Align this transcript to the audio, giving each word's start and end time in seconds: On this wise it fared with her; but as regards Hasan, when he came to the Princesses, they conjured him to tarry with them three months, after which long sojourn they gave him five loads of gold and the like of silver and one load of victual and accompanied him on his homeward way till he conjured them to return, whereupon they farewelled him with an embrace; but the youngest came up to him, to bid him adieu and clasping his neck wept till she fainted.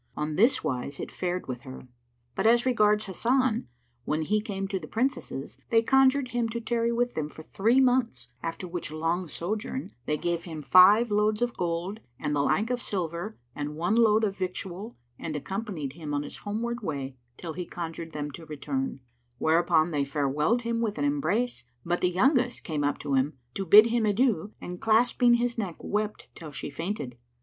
On 0.17 0.35
this 0.35 0.63
wise 0.63 0.99
it 0.99 1.11
fared 1.11 1.45
with 1.47 1.61
her; 1.61 1.87
but 2.33 2.47
as 2.47 2.65
regards 2.65 3.05
Hasan, 3.05 3.67
when 4.03 4.23
he 4.23 4.41
came 4.41 4.67
to 4.69 4.79
the 4.79 4.87
Princesses, 4.87 5.59
they 5.69 5.83
conjured 5.83 6.29
him 6.29 6.49
to 6.49 6.59
tarry 6.59 6.91
with 6.91 7.13
them 7.13 7.29
three 7.29 7.79
months, 7.79 8.29
after 8.41 8.67
which 8.67 8.89
long 8.91 9.27
sojourn 9.27 9.91
they 10.07 10.17
gave 10.17 10.45
him 10.45 10.63
five 10.63 11.11
loads 11.11 11.43
of 11.43 11.55
gold 11.55 11.99
and 12.17 12.35
the 12.35 12.39
like 12.41 12.71
of 12.71 12.81
silver 12.81 13.37
and 13.53 13.75
one 13.75 13.93
load 13.93 14.23
of 14.23 14.35
victual 14.35 14.97
and 15.19 15.35
accompanied 15.35 15.93
him 15.93 16.15
on 16.15 16.23
his 16.23 16.37
homeward 16.37 16.81
way 16.81 17.15
till 17.37 17.53
he 17.53 17.67
conjured 17.67 18.11
them 18.11 18.31
to 18.31 18.47
return, 18.47 18.97
whereupon 19.37 19.91
they 19.91 20.03
farewelled 20.03 20.61
him 20.63 20.81
with 20.81 20.97
an 20.97 21.05
embrace; 21.05 21.63
but 21.85 22.01
the 22.01 22.09
youngest 22.09 22.63
came 22.63 22.83
up 22.83 22.97
to 22.97 23.13
him, 23.13 23.37
to 23.53 23.67
bid 23.67 23.85
him 23.85 24.07
adieu 24.07 24.51
and 24.59 24.81
clasping 24.81 25.35
his 25.35 25.59
neck 25.59 25.75
wept 25.81 26.27
till 26.33 26.51
she 26.51 26.71
fainted. 26.71 27.19